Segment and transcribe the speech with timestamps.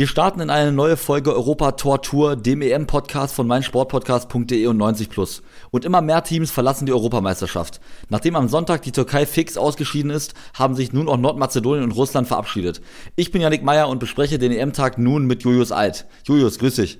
[0.00, 5.10] Wir starten in eine neue Folge Europa Tor Tour, dem EM-Podcast von meinsportpodcast.de und 90
[5.10, 5.42] Plus.
[5.70, 7.82] Und immer mehr Teams verlassen die Europameisterschaft.
[8.08, 12.28] Nachdem am Sonntag die Türkei fix ausgeschieden ist, haben sich nun auch Nordmazedonien und Russland
[12.28, 12.80] verabschiedet.
[13.14, 16.06] Ich bin Yannick Meyer und bespreche den EM-Tag nun mit Julius Eid.
[16.24, 16.98] Julius, grüß dich.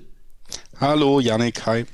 [0.79, 1.87] Hallo, Yannick, hi.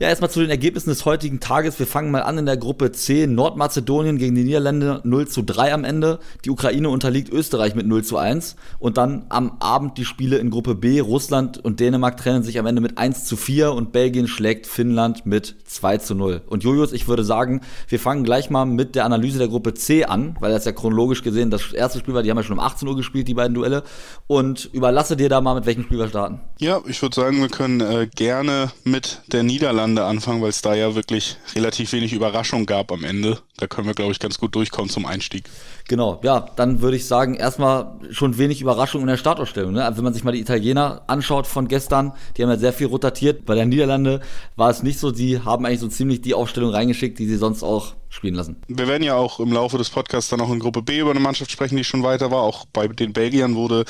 [0.00, 1.80] Ja, erstmal zu den Ergebnissen des heutigen Tages.
[1.80, 3.26] Wir fangen mal an in der Gruppe C.
[3.26, 6.20] Nordmazedonien gegen die Niederländer 0 zu 3 am Ende.
[6.44, 8.54] Die Ukraine unterliegt Österreich mit 0 zu 1.
[8.78, 11.00] Und dann am Abend die Spiele in Gruppe B.
[11.00, 15.26] Russland und Dänemark trennen sich am Ende mit 1 zu 4 und Belgien schlägt Finnland
[15.26, 16.42] mit 2 zu 0.
[16.46, 20.04] Und Julius, ich würde sagen, wir fangen gleich mal mit der Analyse der Gruppe C
[20.04, 22.22] an, weil das ja chronologisch gesehen das erste Spiel war.
[22.22, 23.82] Die haben ja schon um 18 Uhr gespielt, die beiden Duelle.
[24.28, 26.40] Und überlasse dir da mal, mit welchem Spiel wir starten.
[26.60, 30.62] Ja, ich würde sagen, wir können äh, gerne mit der Niederlande Niederlande anfangen, weil es
[30.62, 33.40] da ja wirklich relativ wenig Überraschung gab am Ende.
[33.56, 35.44] Da können wir, glaube ich, ganz gut durchkommen zum Einstieg.
[35.88, 39.72] Genau, ja, dann würde ich sagen, erstmal schon wenig Überraschung in der Startausstellung.
[39.72, 39.84] Ne?
[39.84, 42.88] Also wenn man sich mal die Italiener anschaut von gestern, die haben ja sehr viel
[42.88, 43.46] rotiert.
[43.46, 44.20] Bei der Niederlande
[44.54, 47.62] war es nicht so, die haben eigentlich so ziemlich die Aufstellung reingeschickt, die sie sonst
[47.62, 48.56] auch spielen lassen.
[48.68, 51.20] Wir werden ja auch im Laufe des Podcasts dann auch in Gruppe B über eine
[51.20, 52.42] Mannschaft sprechen, die schon weiter war.
[52.42, 53.84] Auch bei den Belgiern wurde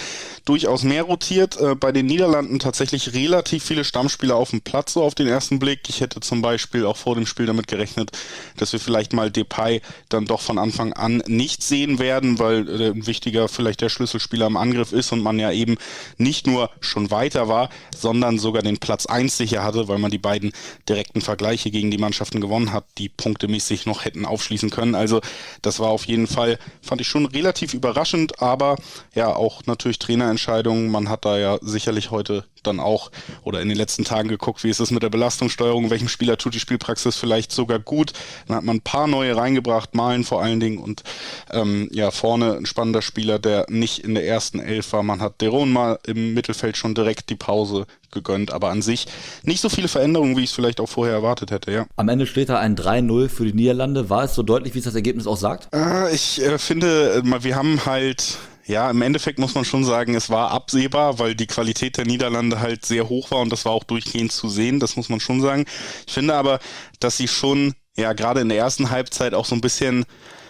[0.44, 1.58] durchaus mehr rotiert.
[1.60, 5.58] Äh, bei den Niederlanden tatsächlich relativ viele Stammspieler auf dem Platz, so auf den ersten
[5.58, 5.88] Blick.
[5.88, 8.10] Ich hätte zum Beispiel auch vor dem Spiel damit gerechnet,
[8.56, 12.90] dass wir vielleicht mal Depay dann doch von Anfang an nicht sehen werden, weil äh,
[12.90, 15.76] ein wichtiger vielleicht der Schlüsselspieler im Angriff ist und man ja eben
[16.18, 20.18] nicht nur schon weiter war, sondern sogar den Platz 1 sicher hatte, weil man die
[20.18, 20.52] beiden
[20.88, 24.94] direkten Vergleiche gegen die Mannschaften gewonnen hat, die punktemäßig noch hätten aufschließen können.
[24.94, 25.20] Also
[25.62, 28.76] das war auf jeden Fall, fand ich schon relativ überraschend, aber
[29.14, 30.90] ja auch natürlich Trainerentscheidungen.
[30.90, 33.10] Man hat da ja sicherlich heute dann auch
[33.42, 36.54] oder in den letzten Tagen geguckt, wie ist es mit der Belastungssteuerung, welchem Spieler tut
[36.54, 38.12] die Spielpraxis vielleicht sogar gut.
[38.46, 41.02] Dann hat man ein paar neue reingebracht, Malen vor allen Dingen und
[41.50, 45.02] ähm, ja, vorne ein spannender Spieler, der nicht in der ersten Elf war.
[45.02, 49.06] Man hat Deron mal im Mittelfeld schon direkt die Pause gegönnt, aber an sich
[49.42, 51.86] nicht so viele Veränderungen, wie ich es vielleicht auch vorher erwartet hätte, ja.
[51.96, 54.10] Am Ende steht da ein 3-0 für die Niederlande.
[54.10, 55.68] War es so deutlich, wie es das Ergebnis auch sagt?
[55.74, 60.14] Äh, ich äh, finde, äh, wir haben halt ja, im Endeffekt muss man schon sagen,
[60.14, 63.72] es war absehbar, weil die Qualität der Niederlande halt sehr hoch war und das war
[63.72, 65.64] auch durchgehend zu sehen, das muss man schon sagen.
[66.06, 66.60] Ich finde aber,
[67.00, 70.04] dass sie schon, ja, gerade in der ersten Halbzeit auch so ein bisschen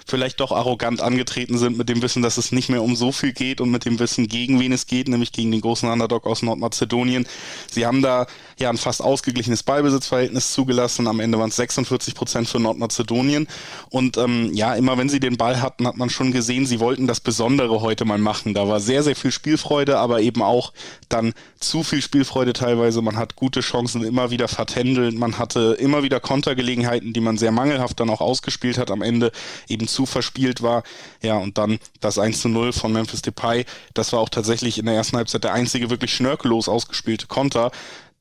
[0.09, 3.33] vielleicht doch arrogant angetreten sind mit dem Wissen, dass es nicht mehr um so viel
[3.33, 6.43] geht und mit dem Wissen, gegen wen es geht, nämlich gegen den großen Underdog aus
[6.43, 7.27] Nordmazedonien.
[7.71, 8.27] Sie haben da
[8.59, 11.07] ja ein fast ausgeglichenes Ballbesitzverhältnis zugelassen.
[11.07, 13.47] Am Ende waren es 46 Prozent für Nordmazedonien.
[13.91, 17.07] Und ähm, ja, immer wenn sie den Ball hatten, hat man schon gesehen, sie wollten
[17.07, 18.55] das Besondere heute mal machen.
[18.55, 20.73] Da war sehr, sehr viel Spielfreude, aber eben auch
[21.09, 23.03] dann zu viel Spielfreude teilweise.
[23.03, 25.17] Man hat gute Chancen immer wieder vertändelt.
[25.17, 28.91] Man hatte immer wieder Kontergelegenheiten, die man sehr mangelhaft dann auch ausgespielt hat.
[28.91, 29.31] Am Ende
[29.69, 30.83] eben zu verspielt war.
[31.23, 33.65] Ja, und dann das 1 zu 0 von Memphis Depay.
[33.95, 37.71] Das war auch tatsächlich in der ersten Halbzeit der einzige wirklich schnörkellos ausgespielte Konter.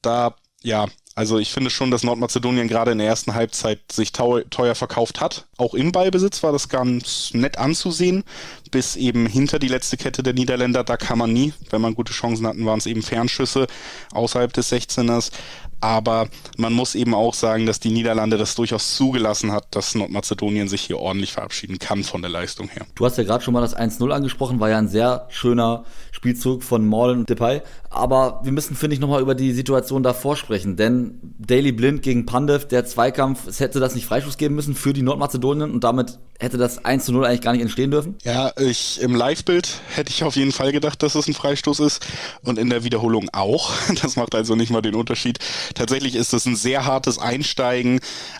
[0.01, 4.75] Da, ja, also ich finde schon, dass Nordmazedonien gerade in der ersten Halbzeit sich teuer
[4.75, 5.47] verkauft hat.
[5.57, 8.23] Auch im Ballbesitz war das ganz nett anzusehen,
[8.69, 10.83] bis eben hinter die letzte Kette der Niederländer.
[10.83, 13.65] Da kann man nie, wenn man gute Chancen hatten, waren es eben Fernschüsse
[14.11, 15.31] außerhalb des 16ers.
[15.79, 16.27] Aber
[16.57, 20.81] man muss eben auch sagen, dass die Niederlande das durchaus zugelassen hat, dass Nordmazedonien sich
[20.81, 22.85] hier ordentlich verabschieden kann von der Leistung her.
[22.95, 26.63] Du hast ja gerade schon mal das 1-0 angesprochen, war ja ein sehr schöner Spielzug
[26.63, 27.61] von Morlen und Depay.
[27.89, 30.75] Aber wir müssen, finde ich, nochmal über die Situation davor sprechen.
[30.75, 34.93] Denn Daily Blind gegen Pandev, der Zweikampf, es hätte das nicht Freischuss geben müssen für
[34.93, 38.15] die Nordmazedonien und damit hätte das 1 0 eigentlich gar nicht entstehen dürfen?
[38.23, 42.05] Ja, ich im Live-Bild hätte ich auf jeden Fall gedacht, dass es ein Freistoß ist
[42.43, 43.71] und in der Wiederholung auch.
[44.01, 45.39] Das macht also nicht mal den Unterschied.
[45.73, 47.99] Tatsächlich ist es ein sehr hartes Einsteigen.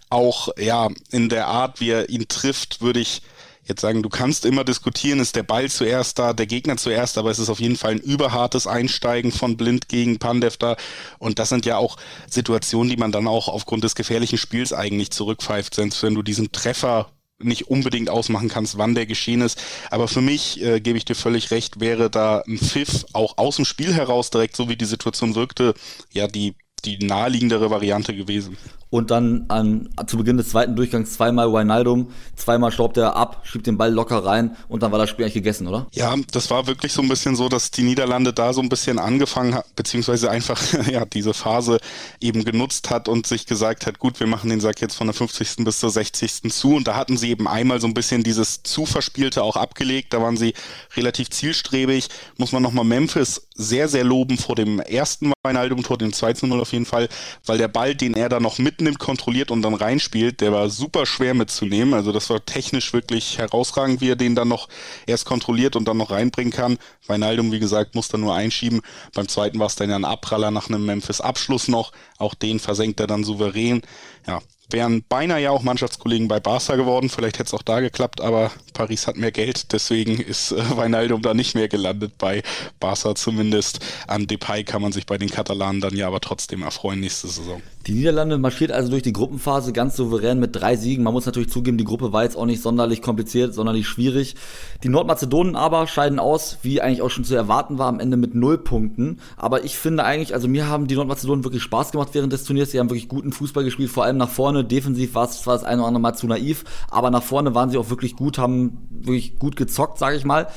[0.10, 3.22] Auch ja, in der Art, wie er ihn trifft, würde ich
[3.68, 7.32] jetzt sagen, du kannst immer diskutieren, ist der Ball zuerst da, der Gegner zuerst, aber
[7.32, 10.78] es ist auf jeden Fall ein überhartes Einsteigen von Blind gegen Pandev da.
[11.20, 11.98] Und das sind ja auch
[12.30, 16.52] Situationen, die man dann auch aufgrund des gefährlichen Spiels eigentlich zurückpfeift, selbst wenn du diesen
[16.52, 17.10] Treffer
[17.40, 19.62] nicht unbedingt ausmachen kannst, wann der geschehen ist.
[19.92, 23.58] Aber für mich, äh, gebe ich dir völlig recht, wäre da ein Pfiff auch aus
[23.58, 25.76] dem Spiel heraus direkt, so wie die Situation wirkte,
[26.12, 26.56] ja, die
[26.86, 28.58] die naheliegendere Variante gewesen.
[28.98, 33.68] Und dann an, zu Beginn des zweiten Durchgangs zweimal Wijnaldum, zweimal staubt er ab, schiebt
[33.68, 35.86] den Ball locker rein und dann war das Spiel eigentlich gegessen, oder?
[35.94, 38.98] Ja, das war wirklich so ein bisschen so, dass die Niederlande da so ein bisschen
[38.98, 40.60] angefangen hat, beziehungsweise einfach
[40.92, 41.80] ja diese Phase
[42.20, 45.14] eben genutzt hat und sich gesagt hat, gut, wir machen den Sack jetzt von der
[45.14, 45.58] 50.
[45.64, 46.52] bis zur 60.
[46.52, 50.14] zu und da hatten sie eben einmal so ein bisschen dieses zu verspielte auch abgelegt,
[50.14, 50.56] da waren sie
[50.96, 52.08] relativ zielstrebig,
[52.38, 56.74] muss man nochmal Memphis sehr, sehr loben vor dem ersten Wijnaldum-Tor, dem 2 0 auf
[56.74, 57.10] jeden Fall,
[57.46, 61.06] weil der Ball, den er da noch mitnimmt, kontrolliert und dann reinspielt, der war super
[61.06, 61.94] schwer mitzunehmen.
[61.94, 64.68] Also das war technisch wirklich herausragend, wie er den dann noch
[65.06, 66.78] erst kontrolliert und dann noch reinbringen kann.
[67.08, 68.82] Wijnaldum, wie gesagt, muss dann nur einschieben.
[69.14, 71.92] Beim zweiten war es dann ja ein Abpraller nach einem Memphis-Abschluss noch.
[72.18, 73.82] Auch den versenkt er dann souverän.
[74.26, 77.10] Ja, wären beinahe ja auch Mannschaftskollegen bei Barca geworden.
[77.10, 81.22] Vielleicht hätte es auch da geklappt, aber Paris hat mehr Geld, deswegen ist äh, Wijnaldum
[81.22, 82.44] da nicht mehr gelandet bei
[82.80, 83.80] Barca zumindest.
[84.08, 87.62] An Depay kann man sich bei den Katalanen dann ja aber trotzdem erfreuen nächste Saison.
[87.88, 91.06] Die Niederlande marschiert also durch die Gruppenphase ganz souverän mit drei Siegen.
[91.06, 94.36] Man muss natürlich zugeben, die Gruppe war jetzt auch nicht sonderlich kompliziert, sonderlich schwierig.
[94.84, 98.36] Die Nordmazedonen aber scheiden aus, wie eigentlich auch schon zu erwarten war, am Ende mit
[98.36, 99.22] null Punkten.
[99.38, 102.72] Aber ich finde eigentlich, also mir haben die Nordmazedonen wirklich Spaß gemacht während des Turniers.
[102.72, 104.66] Sie haben wirklich guten Fußball gespielt, vor allem nach vorne.
[104.66, 107.70] Defensiv war es zwar das eine oder andere Mal zu naiv, aber nach vorne waren
[107.70, 110.48] sie auch wirklich gut, haben wirklich gut gezockt, sage ich mal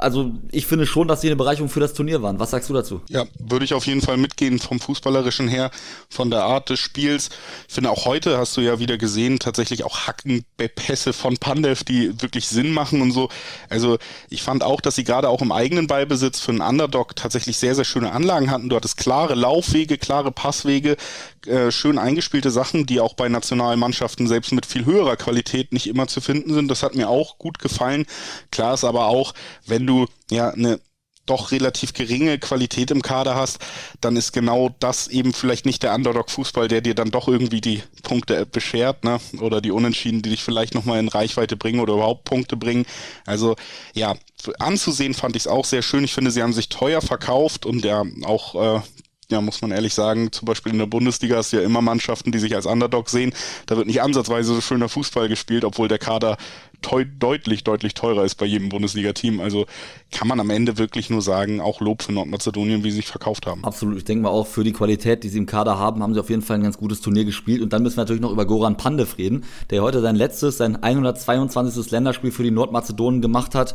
[0.00, 2.38] also ich finde schon, dass sie eine Bereicherung für das Turnier waren.
[2.38, 3.02] Was sagst du dazu?
[3.08, 5.70] Ja, würde ich auf jeden Fall mitgehen vom Fußballerischen her,
[6.08, 7.30] von der Art des Spiels.
[7.68, 12.20] Ich finde auch heute hast du ja wieder gesehen, tatsächlich auch Hackenpässe von Pandev, die
[12.20, 13.28] wirklich Sinn machen und so.
[13.68, 13.98] Also
[14.30, 17.74] ich fand auch, dass sie gerade auch im eigenen Ballbesitz für einen Underdog tatsächlich sehr,
[17.74, 18.68] sehr schöne Anlagen hatten.
[18.68, 20.96] Du hattest klare Laufwege, klare Passwege,
[21.46, 25.86] äh, schön eingespielte Sachen, die auch bei nationalen Mannschaften selbst mit viel höherer Qualität nicht
[25.86, 26.68] immer zu finden sind.
[26.68, 28.06] Das hat mir auch gut gefallen.
[28.50, 29.34] Klar ist aber auch,
[29.66, 30.80] wenn du ja eine
[31.30, 33.58] doch relativ geringe Qualität im Kader hast,
[34.00, 37.82] dann ist genau das eben vielleicht nicht der Underdog-Fußball, der dir dann doch irgendwie die
[38.02, 39.20] Punkte beschert, ne?
[39.40, 42.84] Oder die Unentschieden, die dich vielleicht nochmal in Reichweite bringen oder überhaupt Punkte bringen.
[43.26, 43.54] Also
[43.94, 44.16] ja,
[44.58, 46.04] anzusehen fand ich es auch sehr schön.
[46.04, 48.80] Ich finde, sie haben sich teuer verkauft und ja auch äh,
[49.30, 52.38] ja, muss man ehrlich sagen, zum Beispiel in der Bundesliga ist ja immer Mannschaften, die
[52.38, 53.32] sich als Underdog sehen.
[53.66, 56.36] Da wird nicht ansatzweise so schöner Fußball gespielt, obwohl der Kader
[56.82, 59.40] deutlich, deutlich teurer ist bei jedem Bundesliga-Team.
[59.40, 59.66] Also
[60.10, 63.46] kann man am Ende wirklich nur sagen, auch Lob für Nordmazedonien, wie sie sich verkauft
[63.46, 63.64] haben.
[63.64, 63.98] Absolut.
[63.98, 66.30] Ich denke mal auch für die Qualität, die sie im Kader haben, haben sie auf
[66.30, 67.62] jeden Fall ein ganz gutes Turnier gespielt.
[67.62, 70.82] Und dann müssen wir natürlich noch über Goran Pandev reden, der heute sein letztes, sein
[70.82, 71.90] 122.
[71.90, 73.74] Länderspiel für die Nordmazedonen gemacht hat.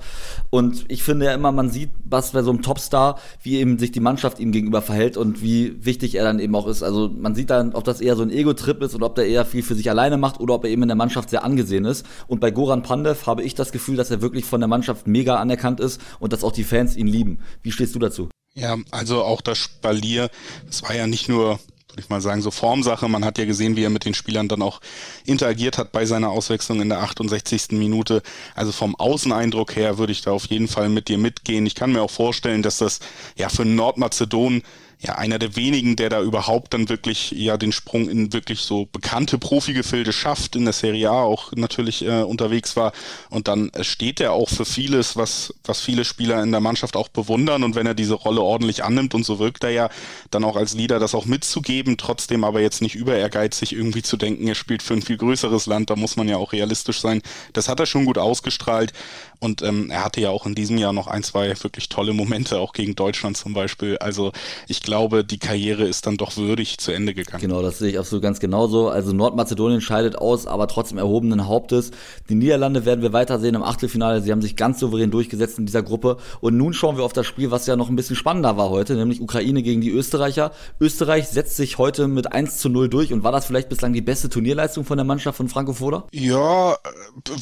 [0.49, 3.91] Und ich finde ja immer, man sieht, was bei so einem Topstar, wie eben sich
[3.91, 6.83] die Mannschaft ihm gegenüber verhält und wie wichtig er dann eben auch ist.
[6.83, 9.45] Also man sieht dann, ob das eher so ein Ego-Trip ist oder ob der eher
[9.45, 12.05] viel für sich alleine macht oder ob er eben in der Mannschaft sehr angesehen ist.
[12.27, 15.05] Und bei Goran Pandev Pandev habe ich das Gefühl, dass er wirklich von der Mannschaft
[15.05, 17.39] mega anerkannt ist und dass auch die Fans ihn lieben.
[17.61, 18.29] Wie stehst du dazu?
[18.53, 20.29] Ja, also auch das Spalier,
[20.65, 21.59] das war ja nicht nur
[21.89, 23.07] würde ich mal sagen, so Formsache.
[23.07, 24.81] Man hat ja gesehen, wie er mit den Spielern dann auch
[25.25, 27.71] interagiert hat bei seiner Auswechslung in der 68.
[27.71, 28.21] Minute.
[28.53, 31.65] Also vom Außeneindruck her würde ich da auf jeden Fall mit dir mitgehen.
[31.65, 32.99] Ich kann mir auch vorstellen, dass das
[33.37, 34.63] ja für Nordmazedonien
[34.99, 38.87] ja einer der wenigen, der da überhaupt dann wirklich ja den Sprung in wirklich so
[38.91, 42.91] bekannte Profigefilde schafft, in der Serie A auch natürlich äh, unterwegs war.
[43.29, 47.09] Und dann steht er auch für vieles, was was viele Spieler in der Mannschaft auch
[47.09, 47.63] bewundern.
[47.63, 49.89] Und wenn er diese Rolle ordentlich annimmt und so wirkt er ja
[50.31, 54.17] dann auch als Leader das auch mitzugeben, trotzdem aber jetzt nicht über ehrgeizig irgendwie zu
[54.17, 57.21] denken, er spielt für ein viel größeres Land, da muss man ja auch realistisch sein.
[57.53, 58.93] Das hat er schon gut ausgestrahlt
[59.39, 62.59] und ähm, er hatte ja auch in diesem Jahr noch ein, zwei wirklich tolle Momente,
[62.59, 63.97] auch gegen Deutschland zum Beispiel.
[63.97, 64.31] Also
[64.67, 67.41] ich glaube, die Karriere ist dann doch würdig zu Ende gegangen.
[67.41, 68.89] Genau, das sehe ich absolut ganz genauso.
[68.89, 71.91] Also Nordmazedonien scheidet aus, aber trotzdem erhobenen Hauptes.
[72.29, 74.21] Die Niederlande werden wir weitersehen im Achtelfinale.
[74.21, 76.17] Sie haben sich ganz souverän durchgesetzt in dieser Gruppe.
[76.41, 78.95] Und nun schauen wir auf das Spiel, was ja noch ein bisschen spannender war heute,
[78.95, 80.51] nämlich Ukraine gegen die Österreicher.
[80.79, 84.01] Österreich setzt sich heute mit 1 zu 0 durch und war das vielleicht bislang die
[84.01, 86.05] beste Turnierleistung von der Mannschaft von Franco Foda?
[86.11, 86.77] Ja,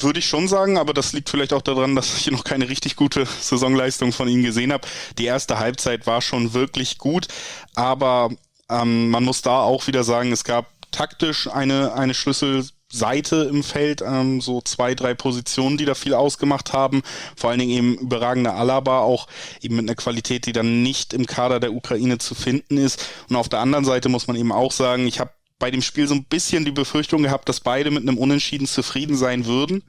[0.00, 2.96] würde ich schon sagen, aber das liegt vielleicht auch daran, dass ich noch keine richtig
[2.96, 4.86] gute Saisonleistung von ihnen gesehen habe.
[5.18, 7.28] Die erste Halbzeit war schon wirklich gut,
[7.74, 8.30] aber
[8.70, 14.02] ähm, man muss da auch wieder sagen, es gab taktisch eine, eine Schlüsselseite im Feld,
[14.02, 17.02] ähm, so zwei, drei Positionen, die da viel ausgemacht haben.
[17.36, 19.26] Vor allen Dingen eben überragender Alaba, auch
[19.60, 23.06] eben mit einer Qualität, die dann nicht im Kader der Ukraine zu finden ist.
[23.28, 26.06] Und auf der anderen Seite muss man eben auch sagen, ich habe bei dem Spiel
[26.06, 29.82] so ein bisschen die Befürchtung gehabt, dass beide mit einem Unentschieden zufrieden sein würden.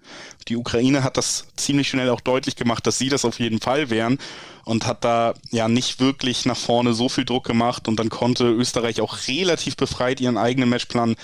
[0.47, 3.89] Die Ukraine hat das ziemlich schnell auch deutlich gemacht, dass sie das auf jeden Fall
[3.89, 4.19] wären
[4.63, 8.45] und hat da ja nicht wirklich nach vorne so viel Druck gemacht und dann konnte
[8.45, 11.15] Österreich auch relativ befreit ihren eigenen Matchplan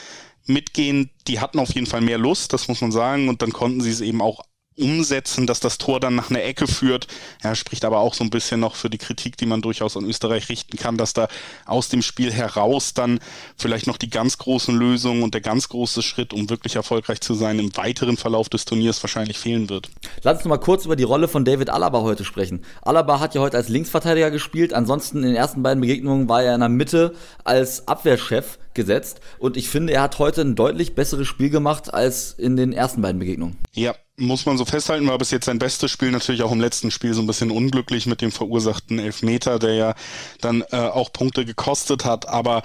[0.45, 1.11] mitgehen.
[1.27, 3.91] Die hatten auf jeden Fall mehr Lust, das muss man sagen, und dann konnten sie
[3.91, 4.43] es eben auch
[4.81, 7.07] umsetzen, dass das Tor dann nach einer Ecke führt.
[7.41, 10.05] Er spricht aber auch so ein bisschen noch für die Kritik, die man durchaus an
[10.05, 11.27] Österreich richten kann, dass da
[11.65, 13.19] aus dem Spiel heraus dann
[13.57, 17.33] vielleicht noch die ganz großen Lösungen und der ganz große Schritt, um wirklich erfolgreich zu
[17.33, 19.89] sein, im weiteren Verlauf des Turniers wahrscheinlich fehlen wird.
[20.23, 22.63] Lass uns mal kurz über die Rolle von David Alaba heute sprechen.
[22.81, 26.55] Alaba hat ja heute als Linksverteidiger gespielt, ansonsten in den ersten beiden Begegnungen war er
[26.55, 31.27] in der Mitte als Abwehrchef gesetzt und ich finde, er hat heute ein deutlich besseres
[31.27, 33.57] Spiel gemacht als in den ersten beiden Begegnungen.
[33.73, 36.91] Ja, muss man so festhalten, war bis jetzt sein bestes Spiel, natürlich auch im letzten
[36.91, 39.95] Spiel so ein bisschen unglücklich mit dem verursachten Elfmeter, der ja
[40.39, 42.61] dann äh, auch Punkte gekostet hat, aber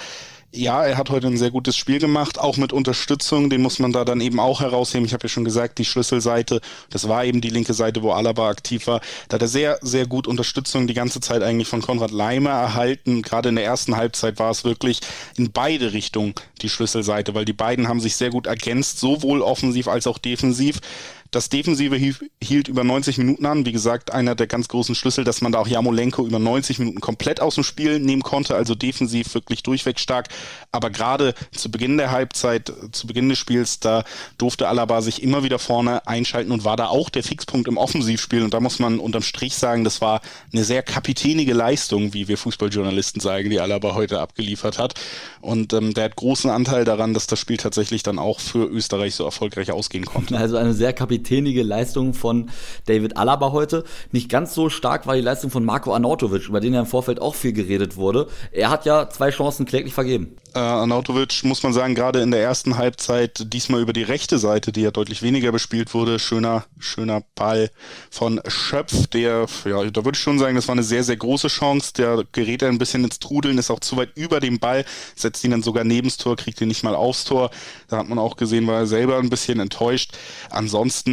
[0.57, 3.93] ja, er hat heute ein sehr gutes Spiel gemacht, auch mit Unterstützung, den muss man
[3.93, 5.05] da dann eben auch herausheben.
[5.05, 6.61] Ich habe ja schon gesagt, die Schlüsselseite,
[6.91, 9.01] das war eben die linke Seite, wo Alaba aktiv war.
[9.29, 13.23] Da hat er sehr, sehr gut Unterstützung die ganze Zeit eigentlich von Konrad Leimer erhalten.
[13.23, 15.01] Gerade in der ersten Halbzeit war es wirklich
[15.37, 19.89] in beide Richtungen die Schlüsselseite, weil die beiden haben sich sehr gut ergänzt, sowohl offensiv
[19.89, 20.81] als auch defensiv.
[21.30, 21.97] Das Defensive
[22.42, 23.66] hielt über 90 Minuten an.
[23.66, 27.00] Wie gesagt, einer der ganz großen Schlüssel, dass man da auch Jamolenko über 90 Minuten
[27.00, 28.54] komplett aus dem Spiel nehmen konnte.
[28.54, 30.28] Also defensiv wirklich durchweg stark.
[30.73, 34.04] Aber gerade zu Beginn der Halbzeit, zu Beginn des Spiels, da
[34.38, 38.42] durfte Alaba sich immer wieder vorne einschalten und war da auch der Fixpunkt im Offensivspiel.
[38.42, 40.21] Und da muss man unterm Strich sagen, das war
[40.52, 44.95] eine sehr kapitänige Leistung, wie wir Fußballjournalisten sagen, die Alaba heute abgeliefert hat.
[45.40, 49.14] Und ähm, der hat großen Anteil daran, dass das Spiel tatsächlich dann auch für Österreich
[49.14, 50.37] so erfolgreich ausgehen konnte.
[50.37, 52.51] Also eine sehr kapitänige kapitänige Leistung von
[52.85, 53.85] David Alaba heute.
[54.13, 57.23] Nicht ganz so stark war die Leistung von Marco Arnautovic, über den ja im Vorfeld
[57.23, 58.29] auch viel geredet wurde.
[58.53, 60.37] Er hat ja zwei Chancen kläglich vergeben.
[60.55, 64.73] Äh, Arnautovic, muss man sagen, gerade in der ersten Halbzeit diesmal über die rechte Seite,
[64.73, 66.19] die ja deutlich weniger bespielt wurde.
[66.19, 67.71] Schöner, schöner Ball
[68.11, 71.49] von Schöpf, der, ja, da würde ich schon sagen, das war eine sehr, sehr große
[71.49, 71.93] Chance.
[71.97, 75.51] Der gerät ein bisschen ins Trudeln, ist auch zu weit über dem Ball, setzt ihn
[75.51, 77.51] dann sogar neben das Tor, kriegt ihn nicht mal aufs Tor.
[77.89, 80.13] Da hat man auch gesehen, war er selber ein bisschen enttäuscht.
[80.51, 81.06] Ansonsten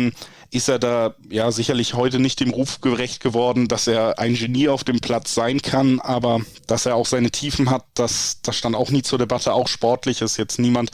[0.51, 4.69] ist er da ja sicherlich heute nicht dem Ruf gerecht geworden, dass er ein Genie
[4.69, 8.75] auf dem Platz sein kann, aber dass er auch seine Tiefen hat, das, das stand
[8.75, 9.53] auch nie zur Debatte.
[9.53, 10.91] Auch sportlich ist jetzt niemand,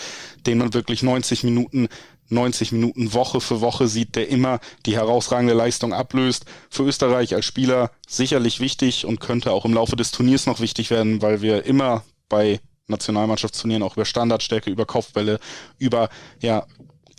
[0.48, 1.90] den man wirklich 90 Minuten
[2.32, 6.46] 90 Minuten Woche für Woche sieht, der immer die herausragende Leistung ablöst.
[6.70, 10.92] Für Österreich als Spieler sicherlich wichtig und könnte auch im Laufe des Turniers noch wichtig
[10.92, 15.40] werden, weil wir immer bei Nationalmannschaftsturnieren auch über Standardstärke, über Kopfbälle,
[15.78, 16.66] über ja,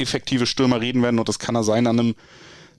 [0.00, 1.18] effektive Stürmer reden werden.
[1.18, 2.14] Und das kann er sein an einem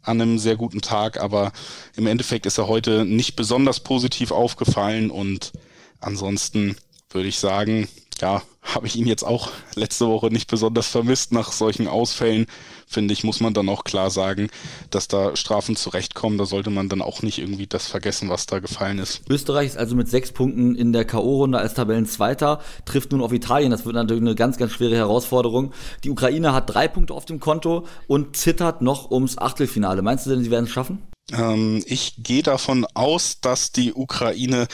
[0.04, 1.52] an einem sehr guten Tag, aber
[1.96, 5.12] im Endeffekt ist er heute nicht besonders positiv aufgefallen.
[5.12, 5.52] Und
[6.00, 6.76] ansonsten
[7.12, 7.88] würde ich sagen,
[8.22, 12.46] ja, habe ich ihn jetzt auch letzte Woche nicht besonders vermisst nach solchen Ausfällen.
[12.88, 14.50] Finde ich, muss man dann auch klar sagen,
[14.92, 16.38] dass da Strafen zurechtkommen.
[16.38, 19.22] Da sollte man dann auch nicht irgendwie das vergessen, was da gefallen ist.
[19.30, 23.72] Österreich ist also mit sechs Punkten in der K.O.-Runde als Tabellenzweiter, trifft nun auf Italien.
[23.72, 25.74] Das wird natürlich eine ganz, ganz schwere Herausforderung.
[26.04, 30.02] Die Ukraine hat drei Punkte auf dem Konto und zittert noch ums Achtelfinale.
[30.02, 31.00] Meinst du denn, sie werden es schaffen?
[31.32, 34.68] Ähm, ich gehe davon aus, dass die Ukraine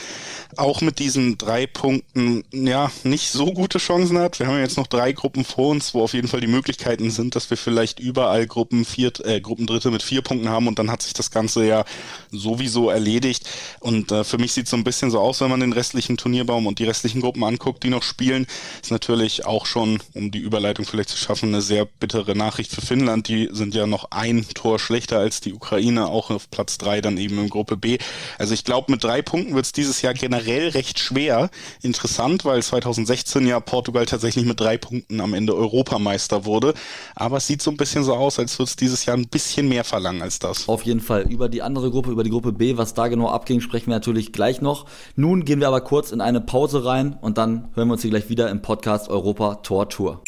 [0.56, 4.38] auch mit diesen drei Punkten ja nicht so gute Chancen hat.
[4.38, 7.36] Wir haben jetzt noch drei Gruppen vor uns, wo auf jeden Fall die Möglichkeiten sind,
[7.36, 11.02] dass wir vielleicht überall Gruppen viert, äh, Gruppendritte mit vier Punkten haben und dann hat
[11.02, 11.84] sich das Ganze ja
[12.30, 13.48] sowieso erledigt.
[13.80, 16.16] Und äh, für mich sieht es so ein bisschen so aus, wenn man den restlichen
[16.16, 18.46] Turnierbaum und die restlichen Gruppen anguckt, die noch spielen,
[18.82, 22.80] ist natürlich auch schon, um die Überleitung vielleicht zu schaffen, eine sehr bittere Nachricht für
[22.80, 23.28] Finnland.
[23.28, 27.18] Die sind ja noch ein Tor schlechter als die Ukraine, auch auf Platz drei dann
[27.18, 27.98] eben in Gruppe B.
[28.38, 31.50] Also ich glaube, mit drei Punkten wird es dieses Jahr generell recht schwer.
[31.82, 36.74] Interessant, weil 2016 ja Portugal tatsächlich mit drei Punkten am Ende Europameister wurde.
[37.14, 39.68] Aber es sieht so ein bisschen so aus, als würde es dieses Jahr ein bisschen
[39.68, 40.68] mehr verlangen als das.
[40.68, 41.22] Auf jeden Fall.
[41.30, 44.32] Über die andere Gruppe, über die Gruppe B, was da genau abging, sprechen wir natürlich
[44.32, 44.86] gleich noch.
[45.16, 48.10] Nun gehen wir aber kurz in eine Pause rein und dann hören wir uns hier
[48.10, 50.22] gleich wieder im Podcast Europa Tor Tour.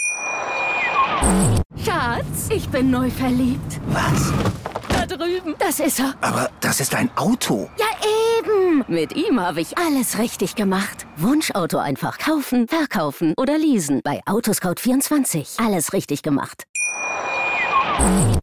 [1.84, 3.80] Schatz, ich bin neu verliebt.
[3.88, 4.32] Was?
[4.88, 5.54] Da drüben.
[5.58, 6.14] Das ist er.
[6.20, 7.68] Aber das ist ein Auto.
[7.78, 7.86] Ja,
[8.88, 11.06] Mit ihm habe ich alles richtig gemacht.
[11.16, 14.00] Wunschauto einfach kaufen, verkaufen oder leasen.
[14.02, 15.64] Bei Autoscout24.
[15.64, 16.64] Alles richtig gemacht.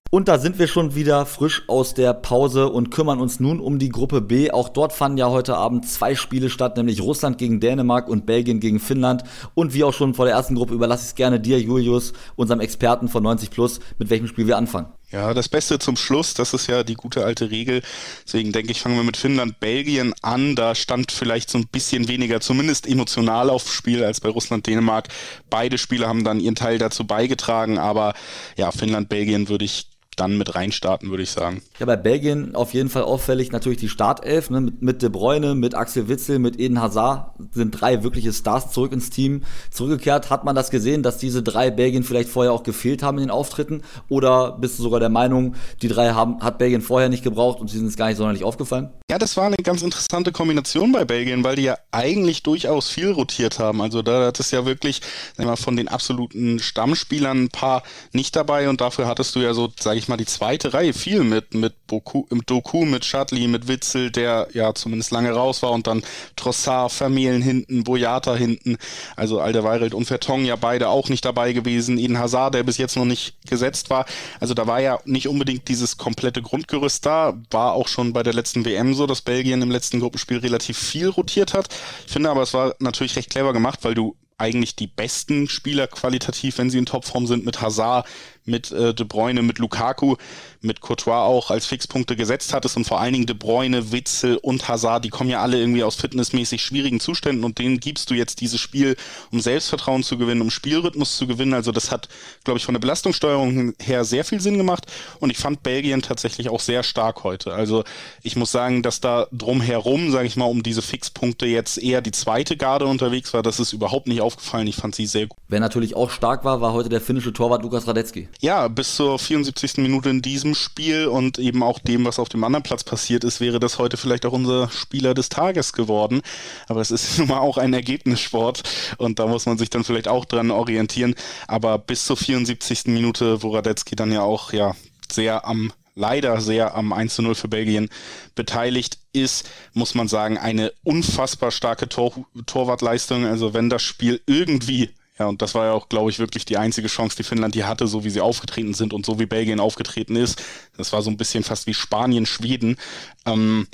[0.10, 3.80] Und da sind wir schon wieder frisch aus der Pause und kümmern uns nun um
[3.80, 4.52] die Gruppe B.
[4.52, 8.60] Auch dort fanden ja heute Abend zwei Spiele statt, nämlich Russland gegen Dänemark und Belgien
[8.60, 9.24] gegen Finnland.
[9.54, 12.60] Und wie auch schon vor der ersten Gruppe überlasse ich es gerne dir, Julius, unserem
[12.60, 14.88] Experten von 90 Plus, mit welchem Spiel wir anfangen.
[15.10, 17.82] Ja, das Beste zum Schluss, das ist ja die gute alte Regel.
[18.26, 20.58] Deswegen denke ich, fangen wir mit Finnland, Belgien an.
[20.58, 25.08] Da stand vielleicht so ein bisschen weniger, zumindest emotional aufs Spiel als bei Russland, Dänemark.
[25.50, 28.16] Beide Spiele haben dann ihren Teil dazu beigetragen, aber
[28.58, 29.88] ja, Finnland, Belgien würde ich
[30.18, 31.62] dann mit reinstarten, würde ich sagen.
[31.80, 35.54] Ja, bei Belgien auf jeden Fall auffällig natürlich die Startelf, ne, mit, mit De Bruyne,
[35.54, 40.32] mit Axel Witzel, mit Eden Hazard sind drei wirkliche Stars zurück ins Team zurückgekehrt.
[40.32, 43.32] Hat man das gesehen, dass diese drei Belgien vielleicht vorher auch gefehlt haben in den
[43.32, 43.84] Auftritten?
[44.10, 45.54] Oder bist du sogar der Meinung,
[45.84, 48.44] die drei haben, hat Belgien vorher nicht gebraucht und sie sind es gar nicht sonderlich
[48.44, 48.90] aufgefallen?
[49.12, 53.12] Ja, das war eine ganz interessante Kombination bei Belgien, weil die ja eigentlich durchaus viel
[53.12, 53.82] rotiert haben.
[53.82, 55.02] Also da hat es ja wirklich
[55.38, 59.70] mal, von den absoluten Stammspielern ein paar nicht dabei und dafür hattest du ja so,
[59.80, 63.68] sage ich mal, die zweite Reihe viel mit mit Boku, im Doku, mit Shadley, mit
[63.68, 66.02] Witzel, der ja zumindest lange raus war und dann
[66.38, 68.78] Trossard, Vermehlen hinten, Boyata hinten,
[69.16, 72.96] also Alderweireld und Vertong ja beide auch nicht dabei gewesen, Eden Hazard, der bis jetzt
[72.96, 74.06] noch nicht gesetzt war.
[74.40, 78.34] Also da war ja nicht unbedingt dieses komplette Grundgerüst da, war auch schon bei der
[78.34, 81.68] letzten WM so, dass Belgien im letzten Gruppenspiel relativ viel rotiert hat.
[82.06, 85.88] Ich finde aber, es war natürlich recht clever gemacht, weil du eigentlich die besten Spieler
[85.88, 88.08] qualitativ, wenn sie in Topform sind, mit Hazard,
[88.48, 90.16] mit äh, De Bruyne, mit Lukaku,
[90.62, 94.68] mit Courtois auch als Fixpunkte gesetzt hattest und vor allen Dingen De Bruyne, Witzel und
[94.68, 98.42] Hazard, die kommen ja alle irgendwie aus fitnessmäßig schwierigen Zuständen und denen gibst du jetzt
[98.42, 98.96] dieses Spiel,
[99.32, 101.54] um Selbstvertrauen zu gewinnen, um Spielrhythmus zu gewinnen.
[101.54, 102.10] Also das hat,
[102.44, 104.86] glaube ich, von der Belastungssteuerung her sehr viel Sinn gemacht
[105.20, 107.54] und ich fand Belgien tatsächlich auch sehr stark heute.
[107.54, 107.84] Also
[108.24, 112.12] ich muss sagen, dass da drumherum, sage ich mal, um diese Fixpunkte jetzt eher die
[112.12, 114.68] zweite Garde unterwegs war, das ist überhaupt nicht aufgefallen.
[114.68, 115.38] Ich fand sie sehr gut.
[115.48, 118.28] Wer natürlich auch stark war, war heute der finnische Torwart Lukas Radetzky.
[118.40, 119.78] Ja, bis zur 74.
[119.78, 123.40] Minute in diesem Spiel und eben auch dem, was auf dem anderen Platz passiert ist,
[123.40, 126.22] wäre das heute vielleicht auch unser Spieler des Tages geworden.
[126.68, 128.64] Aber es ist nun mal auch ein Ergebnissport
[128.98, 131.16] und da muss man sich dann vielleicht auch dran orientieren.
[131.48, 132.86] Aber bis zur 74.
[132.88, 134.76] Minute, wo Radetzky dann ja auch ja
[135.12, 137.90] sehr am leider sehr am 1 zu 0 für Belgien
[138.36, 142.14] beteiligt ist, muss man sagen, eine unfassbar starke Tor
[142.46, 143.26] Torwartleistung.
[143.26, 146.58] Also wenn das Spiel irgendwie ja, und das war ja auch, glaube ich, wirklich die
[146.58, 149.60] einzige Chance, die Finnland hier hatte, so wie sie aufgetreten sind und so wie Belgien
[149.60, 150.44] aufgetreten ist.
[150.78, 152.78] Das war so ein bisschen fast wie Spanien, Schweden.
[153.26, 153.68] Ähm,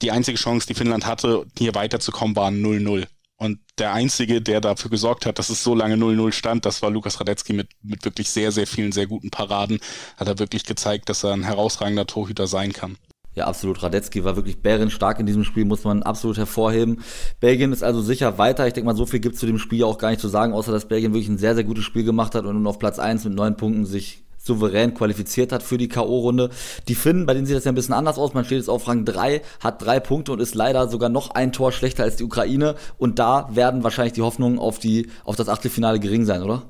[0.00, 3.06] die einzige Chance, die Finnland hatte, hier weiterzukommen, war 0-0.
[3.36, 6.90] Und der Einzige, der dafür gesorgt hat, dass es so lange 0-0 stand, das war
[6.90, 9.80] Lukas Radetzky mit, mit wirklich sehr, sehr vielen, sehr guten Paraden.
[10.16, 12.96] Hat er wirklich gezeigt, dass er ein herausragender Torhüter sein kann.
[13.38, 13.80] Ja, absolut.
[13.84, 17.02] Radetzky war wirklich bärenstark in diesem Spiel, muss man absolut hervorheben.
[17.38, 18.66] Belgien ist also sicher weiter.
[18.66, 20.52] Ich denke mal, so viel gibt es zu dem Spiel auch gar nicht zu sagen,
[20.52, 22.98] außer dass Belgien wirklich ein sehr, sehr gutes Spiel gemacht hat und nun auf Platz
[22.98, 26.50] 1 mit neun Punkten sich souverän qualifiziert hat für die K.O.-Runde.
[26.88, 28.34] Die Finnen, bei denen sieht das ja ein bisschen anders aus.
[28.34, 31.52] Man steht jetzt auf Rang 3, hat drei Punkte und ist leider sogar noch ein
[31.52, 32.74] Tor schlechter als die Ukraine.
[32.96, 36.64] Und da werden wahrscheinlich die Hoffnungen auf, die, auf das Achtelfinale gering sein, oder?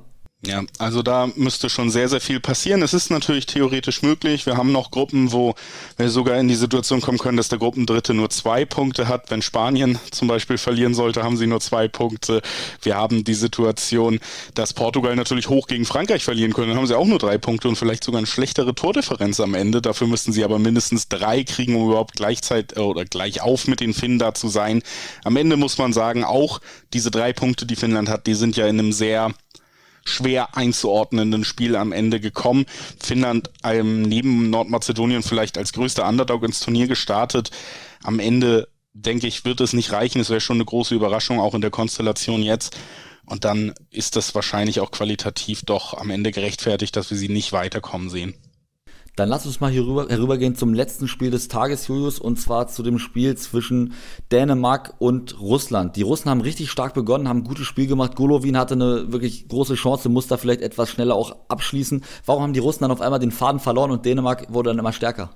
[0.45, 2.81] Ja, also da müsste schon sehr, sehr viel passieren.
[2.81, 4.45] Es ist natürlich theoretisch möglich.
[4.45, 5.53] Wir haben noch Gruppen, wo
[5.97, 9.29] wir sogar in die Situation kommen können, dass der Gruppendritte nur zwei Punkte hat.
[9.31, 12.41] Wenn Spanien zum Beispiel verlieren sollte, haben sie nur zwei Punkte.
[12.81, 14.21] Wir haben die Situation,
[14.53, 16.69] dass Portugal natürlich hoch gegen Frankreich verlieren können.
[16.69, 19.81] Dann haben sie auch nur drei Punkte und vielleicht sogar eine schlechtere Tordifferenz am Ende.
[19.81, 23.81] Dafür müssten sie aber mindestens drei kriegen, um überhaupt gleichzeitig äh, oder gleich auf mit
[23.81, 24.83] den Finnen da zu sein.
[25.25, 26.61] Am Ende muss man sagen, auch
[26.93, 29.33] diese drei Punkte, die Finnland hat, die sind ja in einem sehr
[30.09, 32.65] schwer einzuordnenden Spiel am Ende gekommen.
[33.01, 37.51] Finnland ähm, neben Nordmazedonien vielleicht als größter Underdog ins Turnier gestartet.
[38.03, 40.19] Am Ende denke ich, wird es nicht reichen.
[40.19, 42.77] Es wäre schon eine große Überraschung, auch in der Konstellation jetzt.
[43.25, 47.53] Und dann ist das wahrscheinlich auch qualitativ doch am Ende gerechtfertigt, dass wir sie nicht
[47.53, 48.33] weiterkommen sehen.
[49.19, 52.69] Dann lass uns mal hier rüber, herübergehen zum letzten Spiel des Tages, Julius, und zwar
[52.69, 53.91] zu dem Spiel zwischen
[54.31, 55.97] Dänemark und Russland.
[55.97, 58.15] Die Russen haben richtig stark begonnen, haben ein gutes Spiel gemacht.
[58.15, 62.01] Golovin hatte eine wirklich große Chance, muss da vielleicht etwas schneller auch abschließen.
[62.25, 64.93] Warum haben die Russen dann auf einmal den Faden verloren und Dänemark wurde dann immer
[64.93, 65.31] stärker?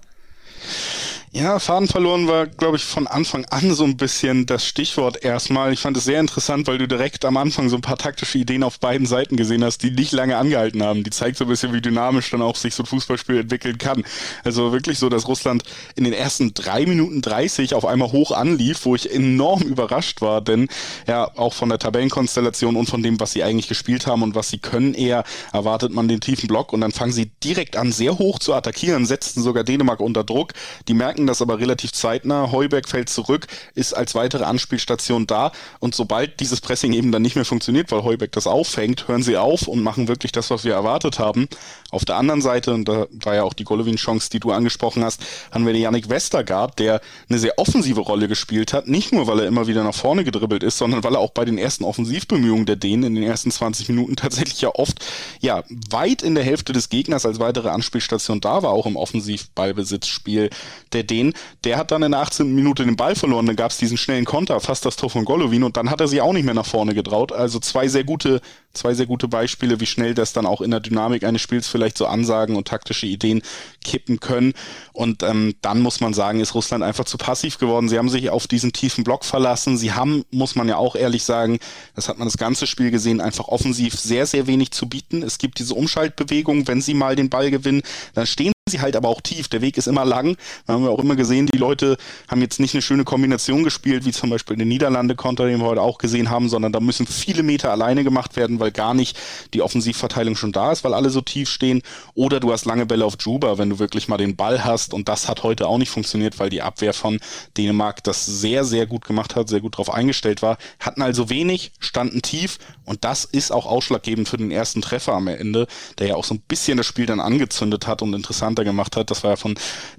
[1.35, 5.73] Ja, Faden verloren war, glaube ich, von Anfang an so ein bisschen das Stichwort erstmal.
[5.73, 8.61] Ich fand es sehr interessant, weil du direkt am Anfang so ein paar taktische Ideen
[8.61, 11.03] auf beiden Seiten gesehen hast, die nicht lange angehalten haben.
[11.03, 14.03] Die zeigt so ein bisschen, wie dynamisch dann auch sich so ein Fußballspiel entwickeln kann.
[14.43, 15.63] Also wirklich so, dass Russland
[15.95, 20.39] in den ersten drei Minuten 30 auf einmal hoch anlief, wo ich enorm überrascht war,
[20.39, 20.67] denn
[21.07, 24.51] ja, auch von der Tabellenkonstellation und von dem, was sie eigentlich gespielt haben und was
[24.51, 28.19] sie können, eher erwartet man den tiefen Block und dann fangen sie direkt an, sehr
[28.19, 30.53] hoch zu attackieren, setzten sogar Dänemark unter Druck.
[30.87, 32.51] Die merken, merken das aber relativ zeitnah.
[32.51, 37.35] Heuberg fällt zurück, ist als weitere Anspielstation da und sobald dieses Pressing eben dann nicht
[37.35, 40.73] mehr funktioniert, weil Heuberg das auffängt, hören sie auf und machen wirklich das, was wir
[40.73, 41.47] erwartet haben.
[41.91, 45.21] Auf der anderen Seite, und da war ja auch die Golovin-Chance, die du angesprochen hast,
[45.51, 49.39] haben wir den Yannick Westergaard, der eine sehr offensive Rolle gespielt hat, nicht nur, weil
[49.39, 52.65] er immer wieder nach vorne gedribbelt ist, sondern weil er auch bei den ersten Offensivbemühungen
[52.65, 55.05] der Dänen in den ersten 20 Minuten tatsächlich ja oft,
[55.39, 60.49] ja, weit in der Hälfte des Gegners als weitere Anspielstation da war, auch im Offensivballbesitzspiel
[60.93, 62.53] der Dänen den, der hat dann in der 18.
[62.53, 65.63] Minute den Ball verloren, dann gab es diesen schnellen Konter, fast das Tor von Golovin
[65.63, 67.31] und dann hat er sich auch nicht mehr nach vorne getraut.
[67.31, 68.41] Also zwei sehr gute
[68.73, 71.97] zwei sehr gute Beispiele, wie schnell das dann auch in der Dynamik eines Spiels vielleicht
[71.97, 73.43] so Ansagen und taktische Ideen
[73.83, 74.53] kippen können.
[74.93, 77.87] Und ähm, dann muss man sagen, ist Russland einfach zu passiv geworden.
[77.87, 79.77] Sie haben sich auf diesen tiefen Block verlassen.
[79.77, 81.59] Sie haben, muss man ja auch ehrlich sagen,
[81.95, 85.21] das hat man das ganze Spiel gesehen, einfach offensiv sehr, sehr wenig zu bieten.
[85.21, 87.83] Es gibt diese Umschaltbewegung, wenn sie mal den Ball gewinnen,
[88.15, 89.49] dann stehen sie halt aber auch tief.
[89.49, 90.37] Der Weg ist immer lang.
[90.65, 91.97] Da haben wir auch immer gesehen, die Leute
[92.29, 95.67] haben jetzt nicht eine schöne Kombination gespielt, wie zum Beispiel in den Niederlande-Konter, den wir
[95.67, 99.17] heute auch gesehen haben, sondern da müssen viele Meter alleine gemacht werden, weil gar nicht
[99.53, 101.81] die Offensivverteilung schon da ist, weil alle so tief stehen.
[102.15, 104.93] Oder du hast lange Bälle auf Juba, wenn du wirklich mal den Ball hast.
[104.93, 107.19] Und das hat heute auch nicht funktioniert, weil die Abwehr von
[107.57, 110.57] Dänemark das sehr, sehr gut gemacht hat, sehr gut darauf eingestellt war.
[110.79, 112.57] Hatten also wenig, standen tief.
[112.85, 115.67] Und das ist auch ausschlaggebend für den ersten Treffer am Ende,
[115.99, 118.95] der ja auch so ein bisschen das Spiel dann angezündet hat und interessant interessanter gemacht
[118.95, 119.11] hat.
[119.11, 119.55] Das war ja von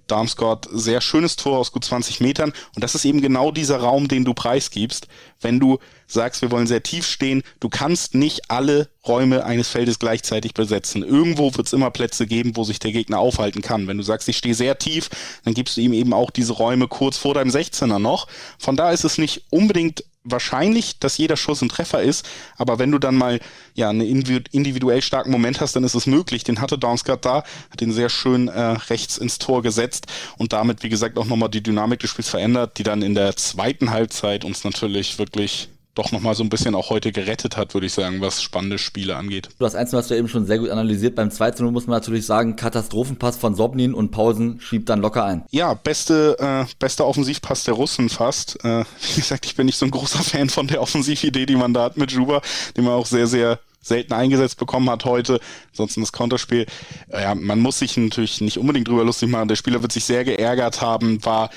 [0.07, 2.53] Darmscott sehr schönes Tor aus gut 20 Metern.
[2.75, 5.09] Und das ist eben genau dieser Raum, den du preisgibst,
[5.45, 7.43] wenn du sagst, wir wollen sehr tief stehen.
[7.61, 11.03] Du kannst nicht alle Räume eines Feldes gleichzeitig besetzen.
[11.03, 13.87] Irgendwo wird es immer Plätze geben, wo sich der Gegner aufhalten kann.
[13.87, 15.11] Wenn du sagst, ich stehe sehr tief,
[15.45, 18.27] dann gibst du ihm eben auch diese Räume kurz vor deinem 16er noch.
[18.59, 22.91] Von da ist es nicht unbedingt wahrscheinlich, dass jeder Schuss ein Treffer ist, aber wenn
[22.91, 23.41] du dann mal
[23.75, 26.45] ja einen individuell starken Moment hast, dann ist es möglich.
[26.45, 30.07] Den hatte Downscott da, hat den sehr schön äh, rechts ins Tor gesetzt
[30.39, 33.37] und damit, wie gesagt, auch nochmal die Dynamik des Spiels verändert, die dann in der
[33.37, 37.87] zweiten Halbzeit uns natürlich wirklich doch nochmal so ein bisschen auch heute gerettet hat, würde
[37.87, 39.49] ich sagen, was spannende Spiele angeht.
[39.59, 41.15] Du hast eins, hast du eben schon sehr gut analysiert.
[41.15, 45.25] Beim 2 0 muss man natürlich sagen, Katastrophenpass von Sobnin und Pausen schiebt dann locker
[45.25, 45.45] ein.
[45.51, 48.63] Ja, beste, äh, bester Offensivpass der Russen fast.
[48.65, 51.73] Äh, wie gesagt, ich bin nicht so ein großer Fan von der Offensividee, die man
[51.73, 52.43] da hat mit Juba,
[52.77, 55.41] die man auch sehr, sehr selten eingesetzt bekommen hat heute.
[55.71, 56.67] Ansonsten das Konterspiel.
[57.13, 59.49] Ja, man muss sich natürlich nicht unbedingt drüber lustig machen.
[59.49, 61.51] Der Spieler wird sich sehr geärgert haben, war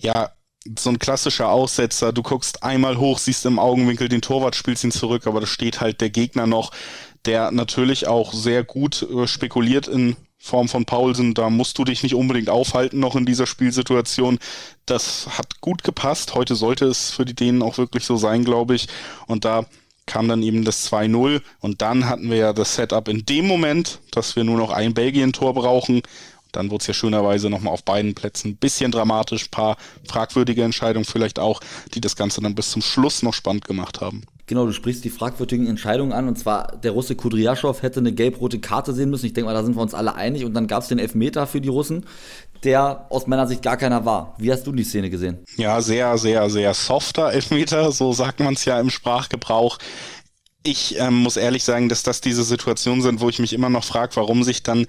[0.00, 0.30] ja
[0.78, 2.12] so ein klassischer Aussetzer.
[2.12, 5.80] Du guckst einmal hoch, siehst im Augenwinkel den Torwart, spielst ihn zurück, aber da steht
[5.80, 6.72] halt der Gegner noch,
[7.24, 11.34] der natürlich auch sehr gut äh, spekuliert in Form von Paulsen.
[11.34, 14.38] Da musst du dich nicht unbedingt aufhalten noch in dieser Spielsituation.
[14.86, 16.34] Das hat gut gepasst.
[16.34, 18.88] Heute sollte es für die Dänen auch wirklich so sein, glaube ich.
[19.26, 19.66] Und da
[20.06, 24.00] kam dann eben das 2-0 und dann hatten wir ja das Setup in dem Moment,
[24.10, 26.02] dass wir nur noch ein Belgien-Tor brauchen
[26.52, 31.04] dann wurde es ja schönerweise nochmal auf beiden Plätzen ein bisschen dramatisch, paar fragwürdige Entscheidungen
[31.04, 31.60] vielleicht auch,
[31.94, 34.24] die das Ganze dann bis zum Schluss noch spannend gemacht haben.
[34.48, 36.26] Genau, du sprichst die fragwürdigen Entscheidungen an.
[36.26, 39.26] Und zwar, der Russe Kudryaschow hätte eine gelb-rote Karte sehen müssen.
[39.26, 40.46] Ich denke mal, da sind wir uns alle einig.
[40.46, 42.06] Und dann gab es den Elfmeter für die Russen,
[42.64, 44.34] der aus meiner Sicht gar keiner war.
[44.38, 45.44] Wie hast du die Szene gesehen?
[45.58, 47.92] Ja, sehr, sehr, sehr softer Elfmeter.
[47.92, 49.76] So sagt man es ja im Sprachgebrauch.
[50.62, 53.84] Ich ähm, muss ehrlich sagen, dass das diese Situationen sind, wo ich mich immer noch
[53.84, 54.86] frage, warum sich dann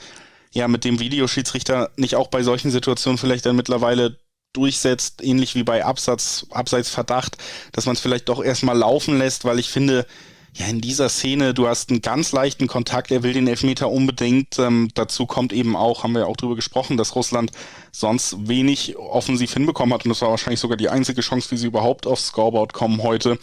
[0.52, 4.18] ja mit dem Videoschiedsrichter nicht auch bei solchen Situationen vielleicht dann mittlerweile
[4.54, 7.38] durchsetzt, ähnlich wie bei Absatz, Abseitsverdacht,
[7.72, 10.06] dass man es vielleicht doch erstmal laufen lässt, weil ich finde,
[10.54, 14.58] ja, in dieser Szene, du hast einen ganz leichten Kontakt, er will den Elfmeter unbedingt.
[14.58, 17.52] Ähm, dazu kommt eben auch, haben wir ja auch drüber gesprochen, dass Russland
[17.92, 21.68] sonst wenig offensiv hinbekommen hat und das war wahrscheinlich sogar die einzige Chance, wie sie
[21.68, 23.38] überhaupt aufs Scoreboard kommen heute.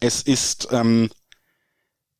[0.00, 1.08] Es ist ähm,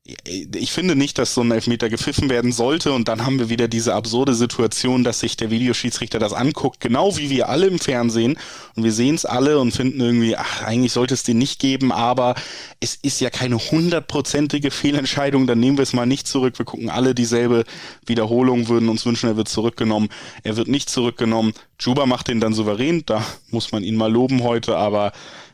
[0.07, 3.69] ich finde nicht, dass so ein Elfmeter gepfiffen werden sollte und dann haben wir wieder
[3.69, 8.39] diese absurde Situation, dass sich der Videoschiedsrichter das anguckt, genau wie wir alle im Fernsehen.
[8.77, 11.91] Und wir sehen es alle und finden irgendwie, ach, eigentlich sollte es den nicht geben,
[11.91, 12.35] aber
[12.81, 16.91] es ist ja keine hundertprozentige Fehlentscheidung, dann nehmen wir es mal nicht zurück, wir gucken
[16.91, 17.65] alle dieselbe
[18.05, 20.11] Wiederholung, würden uns wünschen, er wird zurückgenommen,
[20.43, 24.43] er wird nicht zurückgenommen, Juba macht den dann souverän, da muss man ihn mal loben
[24.43, 25.13] heute, aber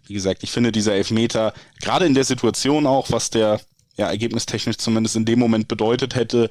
[0.09, 3.61] wie gesagt, ich finde dieser Elfmeter, gerade in der Situation auch, was der
[4.01, 6.49] ja, ergebnistechnisch zumindest in dem Moment bedeutet hätte,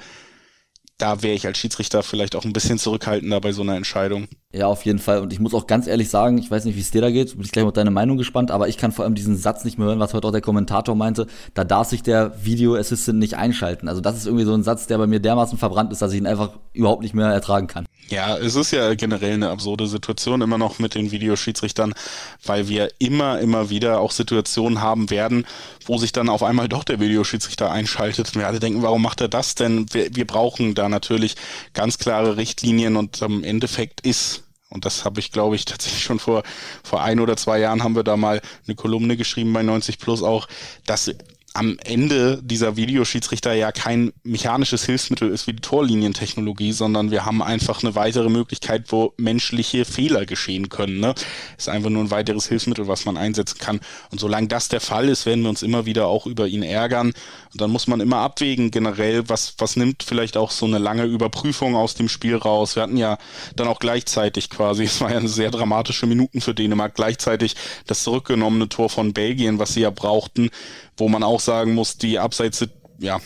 [1.00, 4.28] da wäre ich als Schiedsrichter vielleicht auch ein bisschen zurückhaltender bei so einer Entscheidung.
[4.52, 5.20] Ja, auf jeden Fall.
[5.20, 7.34] Und ich muss auch ganz ehrlich sagen, ich weiß nicht, wie es dir da geht,
[7.34, 9.64] bin ich gleich mal auf deine Meinung gespannt, aber ich kann vor allem diesen Satz
[9.64, 11.28] nicht mehr hören, was heute auch der Kommentator meinte.
[11.54, 13.88] Da darf sich der Video Assistant nicht einschalten.
[13.88, 16.18] Also das ist irgendwie so ein Satz, der bei mir dermaßen verbrannt ist, dass ich
[16.18, 17.86] ihn einfach überhaupt nicht mehr ertragen kann.
[18.08, 21.94] Ja, es ist ja generell eine absurde Situation immer noch mit den Videoschiedsrichtern,
[22.44, 25.46] weil wir immer, immer wieder auch Situationen haben werden,
[25.86, 28.30] wo sich dann auf einmal doch der Videoschiedsrichter einschaltet.
[28.34, 29.86] Und wir alle denken, warum macht er das denn?
[29.94, 31.36] Wir, wir brauchen da natürlich
[31.76, 34.39] ganz klare Richtlinien und im Endeffekt ist
[34.70, 36.44] und das habe ich, glaube ich, tatsächlich schon vor,
[36.84, 40.24] vor ein oder zwei Jahren haben wir da mal eine Kolumne geschrieben bei 90 Plus
[40.24, 40.48] auch,
[40.86, 41.12] dass
[41.60, 47.44] am Ende dieser Videoschiedsrichter ja kein mechanisches Hilfsmittel ist wie die Torlinientechnologie, sondern wir haben
[47.44, 51.02] einfach eine weitere Möglichkeit, wo menschliche Fehler geschehen können.
[51.02, 51.14] Ne?
[51.58, 53.82] Ist einfach nur ein weiteres Hilfsmittel, was man einsetzen kann.
[54.10, 57.08] Und solange das der Fall ist, werden wir uns immer wieder auch über ihn ärgern.
[57.52, 61.04] Und dann muss man immer abwägen generell, was, was nimmt vielleicht auch so eine lange
[61.04, 62.78] Überprüfung aus dem Spiel raus.
[62.78, 63.18] Wir hatten ja
[63.58, 68.04] dann auch gleichzeitig quasi, es war ja eine sehr dramatische Minuten für Dänemark, gleichzeitig das
[68.04, 70.52] zurückgenommene Tor von Belgien, was sie ja brauchten,
[71.00, 72.68] wo man auch sagen muss, die Abseits
[73.00, 73.20] ja,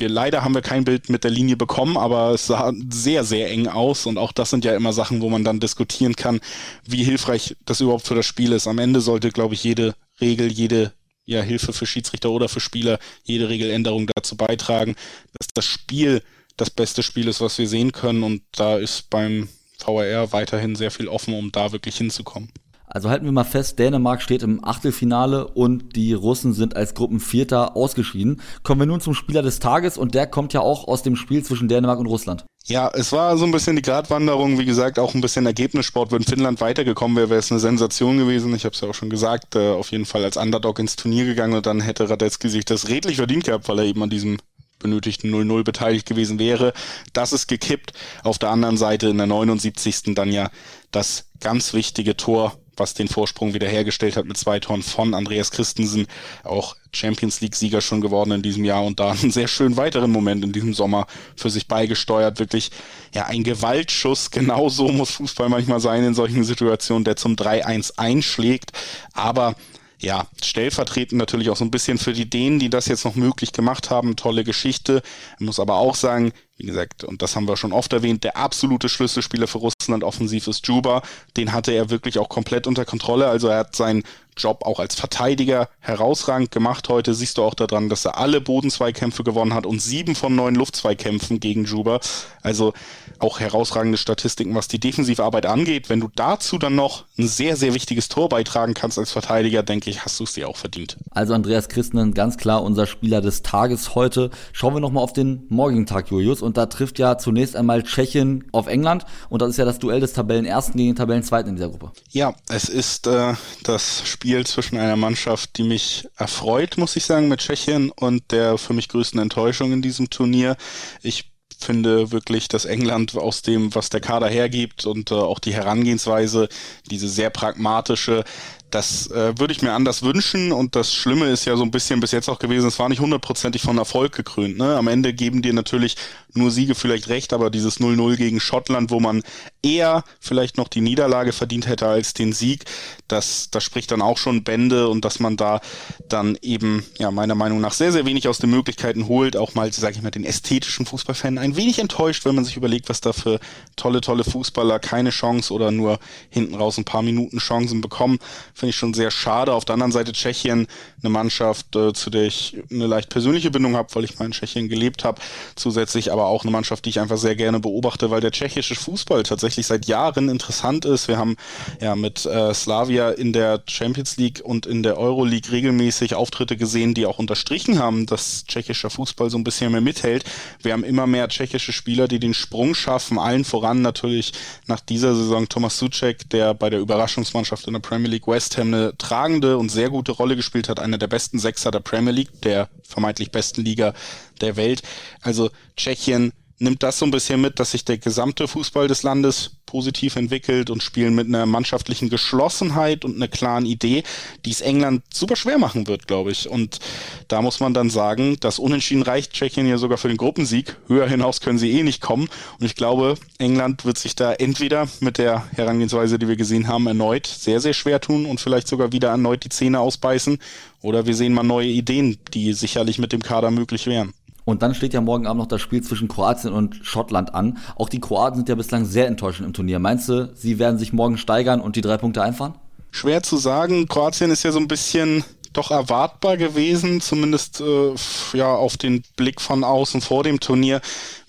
[0.00, 3.50] wir leider haben wir kein Bild mit der Linie bekommen, aber es sah sehr, sehr
[3.50, 6.40] eng aus und auch das sind ja immer Sachen, wo man dann diskutieren kann,
[6.86, 8.66] wie hilfreich das überhaupt für das Spiel ist.
[8.66, 10.92] Am Ende sollte, glaube ich, jede Regel, jede
[11.26, 14.96] ja, Hilfe für Schiedsrichter oder für Spieler, jede Regeländerung dazu beitragen,
[15.38, 16.22] dass das Spiel
[16.56, 20.90] das beste Spiel ist, was wir sehen können und da ist beim VRR weiterhin sehr
[20.90, 22.50] viel offen, um da wirklich hinzukommen.
[22.92, 27.76] Also halten wir mal fest, Dänemark steht im Achtelfinale und die Russen sind als Gruppenvierter
[27.76, 28.40] ausgeschieden.
[28.64, 31.44] Kommen wir nun zum Spieler des Tages und der kommt ja auch aus dem Spiel
[31.44, 32.44] zwischen Dänemark und Russland.
[32.66, 36.10] Ja, es war so ein bisschen die Gratwanderung, wie gesagt, auch ein bisschen Ergebnissport.
[36.10, 38.54] Wenn Finnland weitergekommen wäre, wäre es eine Sensation gewesen.
[38.54, 41.24] Ich habe es ja auch schon gesagt, äh, auf jeden Fall als Underdog ins Turnier
[41.26, 44.38] gegangen und dann hätte Radetzky sich das redlich verdient gehabt, weil er eben an diesem
[44.80, 46.72] benötigten 0-0 beteiligt gewesen wäre.
[47.12, 47.92] Das ist gekippt.
[48.24, 50.14] Auf der anderen Seite in der 79.
[50.14, 50.50] dann ja
[50.90, 56.08] das ganz wichtige Tor was den Vorsprung wiederhergestellt hat mit zwei Toren von Andreas Christensen,
[56.42, 60.44] auch Champions League-Sieger schon geworden in diesem Jahr und da einen sehr schönen weiteren Moment
[60.44, 62.40] in diesem Sommer für sich beigesteuert.
[62.40, 62.72] Wirklich,
[63.14, 64.30] ja, ein Gewaltschuss.
[64.32, 68.72] Genau so muss Fußball manchmal sein in solchen Situationen, der zum 3-1 einschlägt.
[69.12, 69.54] Aber
[70.00, 73.52] ja, stellvertretend natürlich auch so ein bisschen für die Dänen, die das jetzt noch möglich
[73.52, 74.16] gemacht haben.
[74.16, 75.02] Tolle Geschichte.
[75.38, 78.36] Ich muss aber auch sagen, wie gesagt, und das haben wir schon oft erwähnt, der
[78.36, 81.02] absolute Schlüsselspieler für Russland offensiv ist Juba.
[81.36, 83.28] Den hatte er wirklich auch komplett unter Kontrolle.
[83.28, 84.02] Also er hat seinen
[84.42, 86.88] Job auch als Verteidiger herausragend gemacht.
[86.88, 90.54] Heute siehst du auch daran, dass er alle Bodenzweikämpfe gewonnen hat und sieben von neun
[90.54, 92.00] Luftzweikämpfen gegen Juba.
[92.42, 92.72] Also
[93.18, 95.88] auch herausragende Statistiken, was die Defensivarbeit angeht.
[95.90, 99.90] Wenn du dazu dann noch ein sehr, sehr wichtiges Tor beitragen kannst als Verteidiger, denke
[99.90, 100.96] ich, hast du es dir auch verdient.
[101.10, 104.30] Also Andreas Christen, ganz klar unser Spieler des Tages heute.
[104.52, 106.40] Schauen wir nochmal auf den morgigen Tag, Julius.
[106.40, 109.04] Und da trifft ja zunächst einmal Tschechien auf England.
[109.28, 111.92] Und das ist ja das Duell des Tabellenersten gegen den Tabellenzweiten in dieser Gruppe.
[112.10, 117.28] Ja, es ist äh, das Spiel zwischen einer Mannschaft, die mich erfreut, muss ich sagen,
[117.28, 120.56] mit Tschechien und der für mich größten Enttäuschung in diesem Turnier.
[121.02, 125.52] Ich finde wirklich, dass England aus dem, was der Kader hergibt und äh, auch die
[125.52, 126.48] Herangehensweise,
[126.90, 128.24] diese sehr pragmatische,
[128.70, 132.00] das äh, würde ich mir anders wünschen und das Schlimme ist ja so ein bisschen
[132.00, 134.58] bis jetzt auch gewesen, es war nicht hundertprozentig von Erfolg gekrönt.
[134.58, 134.76] Ne?
[134.76, 135.96] Am Ende geben dir natürlich
[136.34, 139.22] nur Siege vielleicht recht, aber dieses 0-0 gegen Schottland, wo man
[139.62, 142.64] eher vielleicht noch die Niederlage verdient hätte als den Sieg,
[143.08, 145.60] das, das spricht dann auch schon Bände und dass man da
[146.08, 149.72] dann eben, ja, meiner Meinung nach sehr, sehr wenig aus den Möglichkeiten holt, auch mal,
[149.72, 153.12] sage ich mal, den ästhetischen Fußballfan ein wenig enttäuscht, wenn man sich überlegt, was da
[153.12, 153.40] für
[153.76, 155.98] tolle, tolle Fußballer keine Chance oder nur
[156.30, 158.18] hinten raus ein paar Minuten Chancen bekommen
[158.60, 159.54] Finde ich schon sehr schade.
[159.54, 160.66] Auf der anderen Seite Tschechien,
[161.02, 164.32] eine Mannschaft, äh, zu der ich eine leicht persönliche Bindung habe, weil ich mal in
[164.32, 165.18] Tschechien gelebt habe.
[165.56, 169.22] Zusätzlich aber auch eine Mannschaft, die ich einfach sehr gerne beobachte, weil der tschechische Fußball
[169.22, 171.08] tatsächlich seit Jahren interessant ist.
[171.08, 171.38] Wir haben
[171.80, 176.92] ja mit äh, Slavia in der Champions League und in der Euroleague regelmäßig Auftritte gesehen,
[176.92, 180.24] die auch unterstrichen haben, dass tschechischer Fußball so ein bisschen mehr mithält.
[180.62, 184.34] Wir haben immer mehr tschechische Spieler, die den Sprung schaffen, allen voran natürlich
[184.66, 188.58] nach dieser Saison Thomas Suchek, der bei der Überraschungsmannschaft in der Premier League West West
[188.58, 192.12] Ham eine tragende und sehr gute Rolle gespielt hat, einer der besten Sechser der Premier
[192.12, 193.94] League, der vermeintlich besten Liga
[194.40, 194.82] der Welt.
[195.22, 199.50] Also Tschechien nimmt das so ein bisschen mit, dass sich der gesamte Fußball des Landes
[199.64, 204.02] positiv entwickelt und spielen mit einer mannschaftlichen Geschlossenheit und einer klaren Idee,
[204.44, 206.48] die es England super schwer machen wird, glaube ich.
[206.48, 206.80] Und
[207.28, 210.76] da muss man dann sagen, das Unentschieden reicht Tschechien ja sogar für den Gruppensieg.
[210.88, 212.28] Höher hinaus können sie eh nicht kommen.
[212.58, 216.86] Und ich glaube, England wird sich da entweder mit der Herangehensweise, die wir gesehen haben,
[216.86, 220.38] erneut sehr, sehr schwer tun und vielleicht sogar wieder erneut die Zähne ausbeißen.
[220.82, 224.12] Oder wir sehen mal neue Ideen, die sicherlich mit dem Kader möglich wären.
[224.50, 227.58] Und dann steht ja morgen Abend noch das Spiel zwischen Kroatien und Schottland an.
[227.76, 229.78] Auch die Kroaten sind ja bislang sehr enttäuschend im Turnier.
[229.78, 232.54] Meinst du, sie werden sich morgen steigern und die drei Punkte einfahren?
[232.90, 233.86] Schwer zu sagen.
[233.86, 237.94] Kroatien ist ja so ein bisschen doch erwartbar gewesen, zumindest äh,
[238.34, 240.80] ja auf den Blick von außen vor dem Turnier,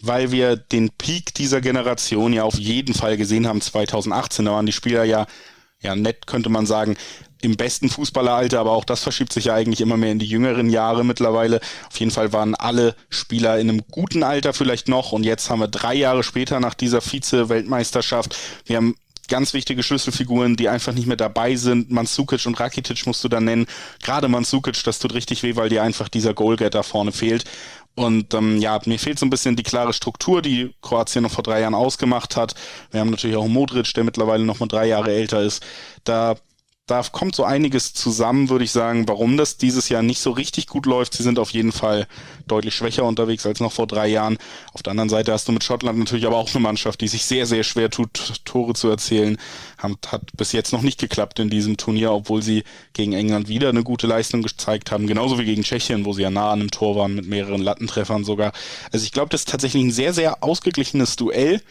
[0.02, 4.46] weil wir den Peak dieser Generation ja auf jeden Fall gesehen haben 2018.
[4.46, 5.26] Da waren die Spieler ja
[5.82, 6.98] ja nett könnte man sagen
[7.42, 10.70] im besten Fußballeralter, aber auch das verschiebt sich ja eigentlich immer mehr in die jüngeren
[10.70, 11.60] Jahre mittlerweile.
[11.90, 15.60] Auf jeden Fall waren alle Spieler in einem guten Alter vielleicht noch und jetzt haben
[15.60, 18.96] wir drei Jahre später nach dieser Vize-Weltmeisterschaft, wir haben
[19.32, 21.90] ganz wichtige Schlüsselfiguren, die einfach nicht mehr dabei sind.
[21.90, 23.66] Mansukic und Rakitic musst du da nennen.
[24.04, 27.46] Gerade Mansukic, das tut richtig weh, weil dir einfach dieser Goalgetter vorne fehlt.
[27.96, 31.44] Und ähm, ja, mir fehlt so ein bisschen die klare Struktur, die Kroatien noch vor
[31.44, 32.56] drei Jahren ausgemacht hat.
[32.92, 35.64] Wir haben natürlich auch Modric, der mittlerweile noch mal drei Jahre älter ist.
[36.04, 36.36] Da
[36.92, 40.68] da kommt so einiges zusammen, würde ich sagen, warum das dieses Jahr nicht so richtig
[40.68, 41.14] gut läuft.
[41.14, 42.06] Sie sind auf jeden Fall
[42.48, 44.38] deutlich schwächer unterwegs als noch vor drei Jahren.
[44.74, 47.24] Auf der anderen Seite hast du mit Schottland natürlich aber auch eine Mannschaft, die sich
[47.24, 49.38] sehr, sehr schwer tut, Tore zu erzielen.
[49.78, 53.70] Hat, hat bis jetzt noch nicht geklappt in diesem Turnier, obwohl sie gegen England wieder
[53.70, 55.08] eine gute Leistung gezeigt haben.
[55.08, 58.26] Genauso wie gegen Tschechien, wo sie ja nah an einem Tor waren mit mehreren Lattentreffern
[58.26, 58.52] sogar.
[58.92, 61.62] Also ich glaube, das ist tatsächlich ein sehr, sehr ausgeglichenes Duell.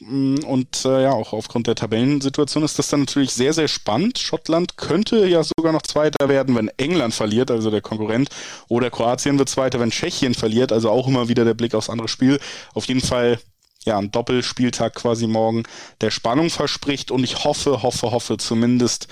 [0.00, 4.18] Mm, und äh, ja, auch aufgrund der Tabellensituation ist das dann natürlich sehr, sehr spannend.
[4.18, 8.28] Schottland könnte ja sogar noch Zweiter werden, wenn England verliert, also der Konkurrent,
[8.68, 12.08] oder Kroatien wird Zweiter, wenn Tschechien verliert, also auch immer wieder der Blick aufs andere
[12.08, 12.38] Spiel.
[12.74, 13.38] Auf jeden Fall
[13.84, 15.62] ja, ein Doppelspieltag quasi morgen,
[16.00, 19.08] der Spannung verspricht und ich hoffe, hoffe, hoffe zumindest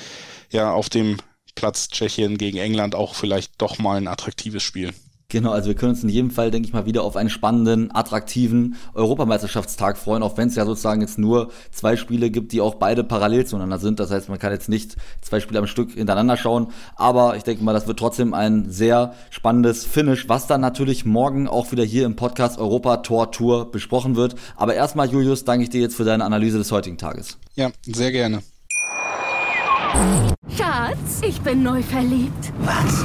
[0.50, 1.18] ja auf dem
[1.54, 4.92] Platz Tschechien gegen England auch vielleicht doch mal ein attraktives Spiel.
[5.34, 7.92] Genau, also wir können uns in jedem Fall, denke ich mal, wieder auf einen spannenden,
[7.92, 12.76] attraktiven Europameisterschaftstag freuen, auch wenn es ja sozusagen jetzt nur zwei Spiele gibt, die auch
[12.76, 13.98] beide parallel zueinander sind.
[13.98, 17.64] Das heißt, man kann jetzt nicht zwei Spiele am Stück hintereinander schauen, aber ich denke
[17.64, 22.06] mal, das wird trotzdem ein sehr spannendes Finish, was dann natürlich morgen auch wieder hier
[22.06, 24.36] im Podcast Europa Tor Tour besprochen wird.
[24.54, 27.38] Aber erstmal, Julius, danke ich dir jetzt für deine Analyse des heutigen Tages.
[27.56, 28.40] Ja, sehr gerne.
[30.56, 32.52] Schatz, ich bin neu verliebt.
[32.60, 33.04] Was?